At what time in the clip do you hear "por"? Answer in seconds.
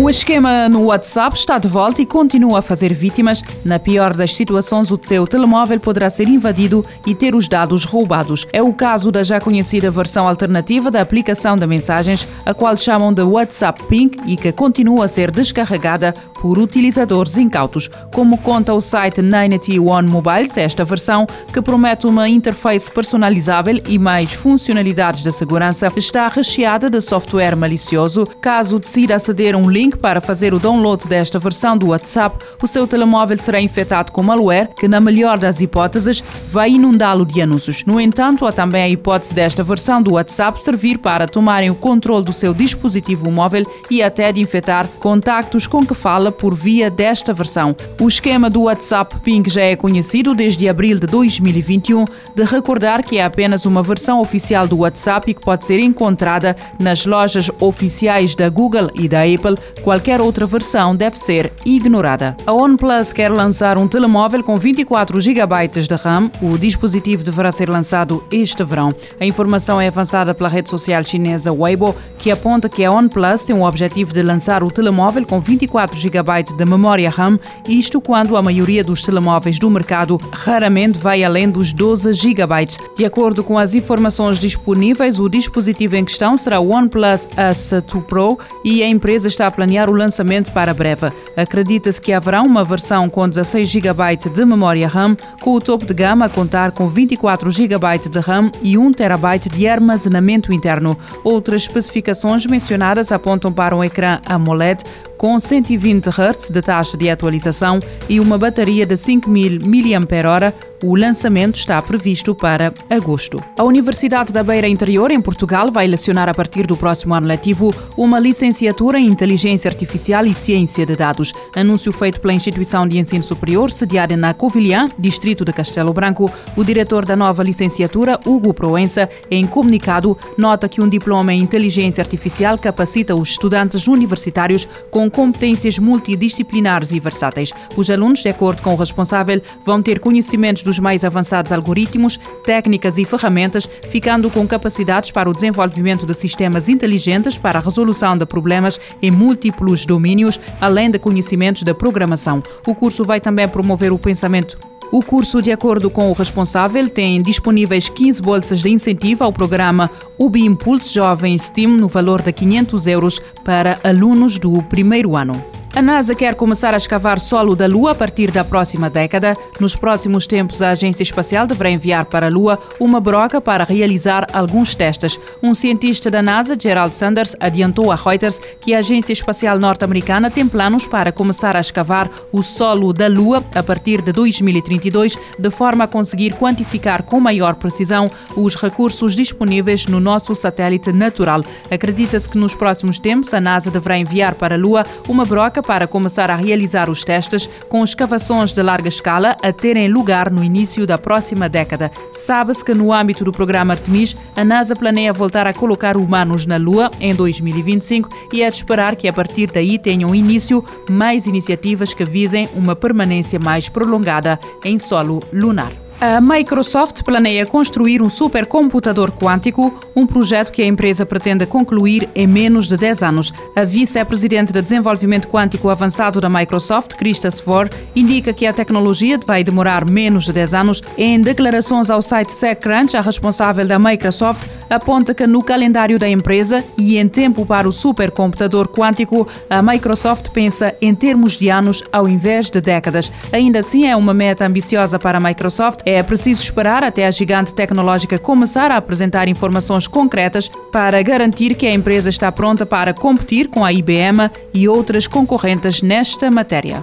16.40-16.58, 46.30-46.54